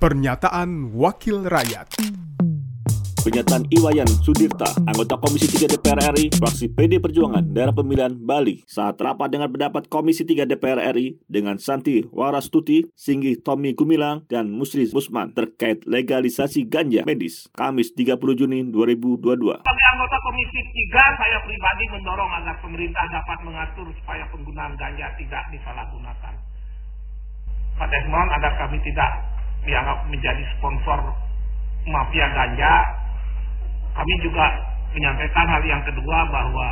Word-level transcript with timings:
Pernyataan 0.00 0.96
Wakil 0.96 1.44
Rakyat 1.44 2.00
Pernyataan 3.20 3.68
Iwayan 3.68 4.08
Sudirta, 4.08 4.72
anggota 4.88 5.20
Komisi 5.20 5.44
3 5.44 5.76
DPR 5.76 6.16
RI, 6.16 6.32
fraksi 6.40 6.72
PD 6.72 7.04
Perjuangan, 7.04 7.44
daerah 7.52 7.76
pemilihan 7.76 8.16
Bali, 8.16 8.64
saat 8.64 8.96
rapat 8.96 9.28
dengan 9.28 9.52
pendapat 9.52 9.92
Komisi 9.92 10.24
3 10.24 10.48
DPR 10.48 10.88
RI 10.96 11.20
dengan 11.28 11.60
Santi 11.60 12.00
Warastuti, 12.16 12.88
Singgi 12.96 13.44
Tommy 13.44 13.76
Gumilang, 13.76 14.24
dan 14.24 14.48
Musri 14.48 14.88
Musman 14.88 15.36
terkait 15.36 15.84
legalisasi 15.84 16.64
ganja 16.64 17.04
medis, 17.04 17.52
Kamis 17.52 17.92
30 17.92 18.16
Juni 18.40 18.64
2022. 18.72 19.20
Sebagai 19.20 19.86
anggota 19.92 20.16
Komisi 20.24 20.60
3, 20.96 21.20
saya 21.20 21.36
pribadi 21.44 21.84
mendorong 21.92 22.30
agar 22.40 22.56
pemerintah 22.64 23.04
dapat 23.04 23.38
mengatur 23.44 23.84
supaya 24.00 24.24
penggunaan 24.32 24.72
ganja 24.80 25.12
tidak 25.20 25.44
disalahgunakan. 25.52 26.34
Pak 27.76 27.88
Desmond, 27.92 28.28
agar 28.32 28.52
kami 28.64 28.80
tidak 28.80 29.39
dianggap 29.66 30.08
menjadi 30.08 30.42
sponsor 30.56 30.98
mafia 31.88 32.26
ganja, 32.32 32.72
kami 33.96 34.14
juga 34.24 34.46
menyampaikan 34.92 35.46
hal 35.48 35.62
yang 35.64 35.82
kedua 35.86 36.18
bahwa 36.28 36.68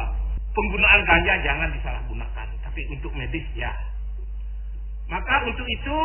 penggunaan 0.52 1.00
ganja 1.06 1.34
jangan 1.44 1.68
disalahgunakan, 1.72 2.46
tapi 2.64 2.80
untuk 2.92 3.12
medis 3.14 3.46
ya. 3.54 3.72
Maka 5.08 5.40
untuk 5.48 5.64
itu 5.64 5.98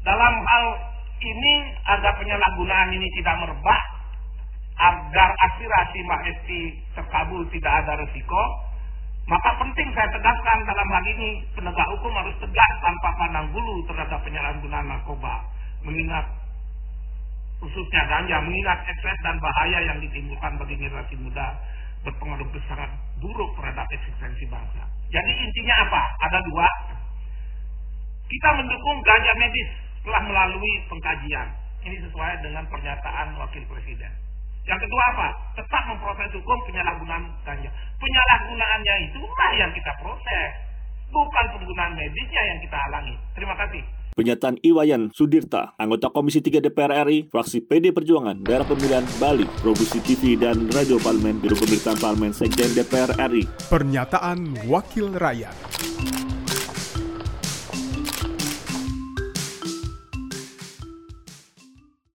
dalam 0.00 0.34
hal 0.40 0.64
ini 1.20 1.54
agar 1.84 2.16
penyalahgunaan 2.16 2.88
ini 2.96 3.08
tidak 3.20 3.36
merebak, 3.44 3.82
agar 4.80 5.30
aspirasi 5.44 5.98
Mbak 6.08 6.22
Esti 6.24 6.60
terkabul 6.96 7.44
tidak 7.52 7.84
ada 7.84 8.00
resiko, 8.00 8.42
maka 9.28 9.50
penting 9.60 9.92
saya 9.92 10.08
tegaskan 10.08 10.58
dalam 10.64 10.88
hal 10.88 11.04
ini 11.04 11.44
penegak 11.52 11.88
hukum 11.92 12.12
harus 12.16 12.32
tegas 12.40 12.72
tanpa 12.80 13.08
pandang 13.20 13.52
penyalahgunaan 14.30 14.86
narkoba, 14.86 15.42
mengingat 15.82 16.22
khususnya 17.58 18.02
ganja 18.06 18.38
mengingat 18.40 18.78
ekses 18.86 19.18
dan 19.20 19.36
bahaya 19.42 19.78
yang 19.84 19.98
ditimbulkan 19.98 20.56
bagi 20.56 20.78
generasi 20.80 21.18
muda 21.18 21.58
berpengaruh 22.00 22.48
sangat 22.64 22.88
buruk 23.20 23.50
terhadap 23.60 23.84
eksistensi 23.92 24.48
bangsa. 24.48 24.88
Jadi 25.12 25.32
intinya 25.44 25.74
apa? 25.84 26.02
Ada 26.30 26.38
dua. 26.48 26.68
Kita 28.30 28.48
mendukung 28.56 28.96
ganja 29.04 29.32
medis 29.36 29.68
telah 30.06 30.22
melalui 30.24 30.72
pengkajian. 30.88 31.48
Ini 31.84 31.96
sesuai 32.08 32.40
dengan 32.40 32.64
pernyataan 32.70 33.36
Wakil 33.36 33.64
Presiden. 33.68 34.12
Yang 34.64 34.86
kedua 34.86 35.02
apa? 35.16 35.28
Tetap 35.60 35.82
memproses 35.92 36.30
hukum 36.36 36.58
penyalahgunaan 36.68 37.24
ganja. 37.44 37.68
Penyalahgunaannya 38.00 38.94
itulah 39.10 39.50
yang 39.58 39.72
kita 39.76 39.92
proses. 40.00 40.50
Bukan 41.10 41.44
penggunaan 41.58 41.98
medisnya 41.98 42.42
yang 42.54 42.58
kita 42.62 42.78
halangi. 42.78 43.18
Terima 43.34 43.58
kasih. 43.58 43.82
Pernyataan 44.10 44.58
Iwayan 44.58 45.14
Sudirta, 45.14 45.78
anggota 45.78 46.10
Komisi 46.10 46.42
3 46.42 46.66
DPR 46.66 47.06
RI, 47.06 47.30
fraksi 47.30 47.62
PD 47.62 47.94
Perjuangan, 47.94 48.42
daerah 48.42 48.66
pemilihan 48.66 49.06
Bali, 49.22 49.46
produksi 49.62 50.02
TV 50.02 50.34
dan 50.34 50.66
radio 50.74 50.98
parlemen, 50.98 51.38
Biro 51.38 51.54
Pemerintahan 51.54 51.98
Parlemen 52.02 52.34
Sekjen 52.34 52.74
DPR 52.74 53.14
RI. 53.30 53.46
Pernyataan 53.70 54.66
Wakil 54.66 55.14
Rakyat 55.14 55.54